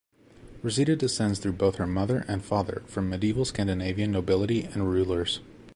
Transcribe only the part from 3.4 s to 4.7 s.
Scandinavian nobility